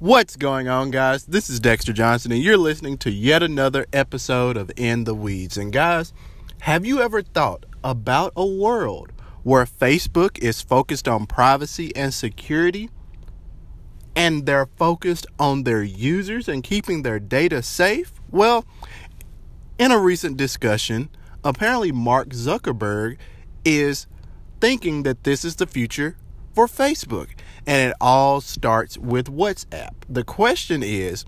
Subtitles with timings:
[0.00, 1.24] What's going on, guys?
[1.24, 5.56] This is Dexter Johnson, and you're listening to yet another episode of In the Weeds.
[5.56, 6.12] And, guys,
[6.60, 9.10] have you ever thought about a world
[9.42, 12.90] where Facebook is focused on privacy and security,
[14.14, 18.12] and they're focused on their users and keeping their data safe?
[18.30, 18.64] Well,
[19.80, 21.08] in a recent discussion,
[21.42, 23.16] apparently Mark Zuckerberg
[23.64, 24.06] is
[24.60, 26.16] thinking that this is the future
[26.58, 27.28] for Facebook.
[27.68, 29.90] And it all starts with WhatsApp.
[30.08, 31.24] The question is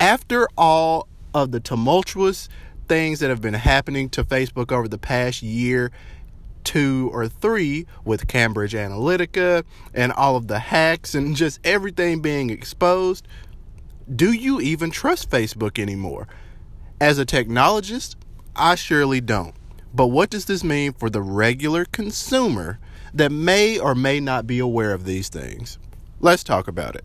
[0.00, 2.48] after all of the tumultuous
[2.88, 5.92] things that have been happening to Facebook over the past year,
[6.64, 9.62] two or three, with Cambridge Analytica
[9.94, 13.28] and all of the hacks and just everything being exposed,
[14.12, 16.26] do you even trust Facebook anymore?
[17.00, 18.16] As a technologist,
[18.56, 19.54] I surely don't.
[19.94, 22.80] But what does this mean for the regular consumer
[23.14, 25.78] that may or may not be aware of these things.
[26.20, 27.04] Let's talk about it.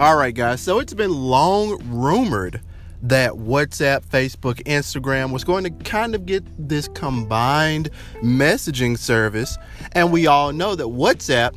[0.00, 0.62] All right, guys.
[0.62, 2.62] So it's been long rumored
[3.02, 7.90] that WhatsApp, Facebook, Instagram was going to kind of get this combined
[8.22, 9.58] messaging service.
[9.92, 11.54] And we all know that WhatsApp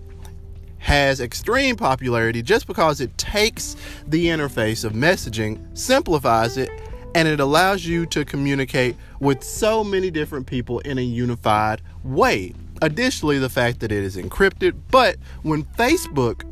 [0.84, 6.70] has extreme popularity just because it takes the interface of messaging, simplifies it,
[7.16, 12.54] and it allows you to communicate with so many different people in a unified way.
[12.82, 16.44] Additionally, the fact that it is encrypted, but when Facebook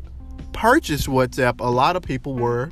[0.54, 2.70] purchased WhatsApp, a lot of people were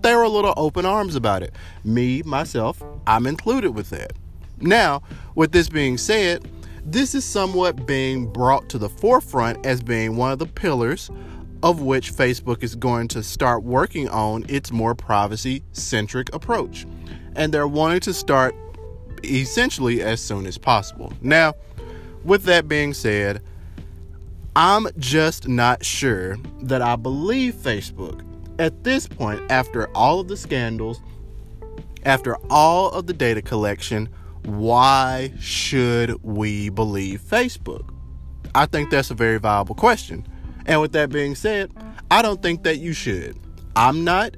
[0.00, 1.54] they were a little open arms about it.
[1.82, 4.12] Me, myself, I'm included with that.
[4.60, 5.02] Now,
[5.34, 6.46] with this being said,
[6.84, 11.10] this is somewhat being brought to the forefront as being one of the pillars
[11.62, 16.86] of which Facebook is going to start working on its more privacy centric approach.
[17.36, 18.54] And they're wanting to start
[19.24, 21.12] essentially as soon as possible.
[21.22, 21.54] Now,
[22.22, 23.42] with that being said,
[24.54, 28.22] I'm just not sure that I believe Facebook
[28.58, 31.00] at this point, after all of the scandals,
[32.04, 34.08] after all of the data collection,
[34.44, 37.90] why should we believe Facebook?
[38.54, 40.26] I think that's a very viable question.
[40.66, 41.72] And with that being said,
[42.10, 43.38] I don't think that you should.
[43.76, 44.36] I'm not.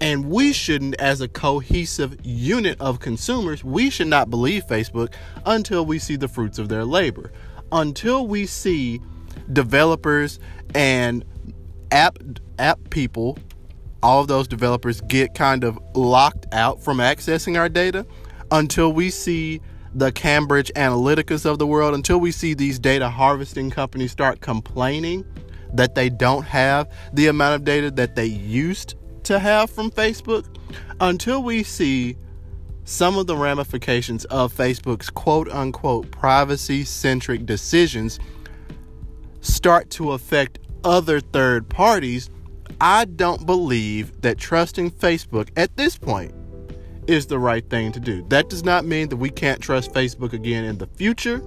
[0.00, 5.14] And we shouldn't, as a cohesive unit of consumers, we should not believe Facebook
[5.46, 7.32] until we see the fruits of their labor.
[7.72, 9.00] Until we see
[9.52, 10.38] developers
[10.74, 11.24] and
[11.90, 12.18] app
[12.58, 13.38] app people,
[14.02, 18.06] all of those developers get kind of locked out from accessing our data
[18.50, 19.60] until we see
[19.94, 25.24] the Cambridge Analyticas of the world, until we see these data harvesting companies start complaining
[25.72, 30.46] that they don't have the amount of data that they used to have from Facebook,
[31.00, 32.16] until we see
[32.84, 38.20] some of the ramifications of Facebook's quote unquote privacy centric decisions
[39.40, 42.30] start to affect other third parties,
[42.80, 46.34] I don't believe that trusting Facebook at this point
[47.08, 48.24] is the right thing to do.
[48.28, 51.38] That does not mean that we can't trust Facebook again in the future,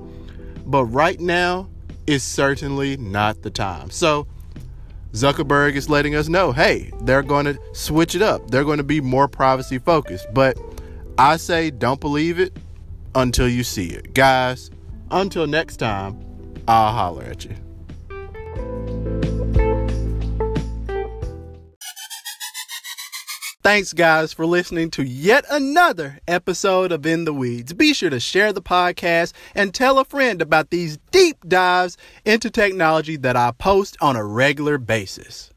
[0.65, 1.69] but right now
[2.07, 3.89] is certainly not the time.
[3.89, 4.27] So,
[5.13, 8.49] Zuckerberg is letting us know hey, they're going to switch it up.
[8.51, 10.27] They're going to be more privacy focused.
[10.33, 10.57] But
[11.17, 12.55] I say don't believe it
[13.15, 14.13] until you see it.
[14.13, 14.69] Guys,
[15.11, 16.19] until next time,
[16.67, 17.55] I'll holler at you.
[23.69, 27.71] Thanks, guys, for listening to yet another episode of In the Weeds.
[27.71, 32.49] Be sure to share the podcast and tell a friend about these deep dives into
[32.49, 35.47] technology that I post on a regular basis.